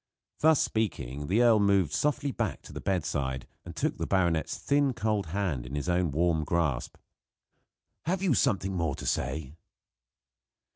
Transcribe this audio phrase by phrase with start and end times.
[0.39, 4.93] Thus speaking, the earl moved softly back to the bedside and took the baronet's thin,
[4.93, 6.97] cold hand in his own warm grasp.
[8.05, 9.53] "Have you something more to say?"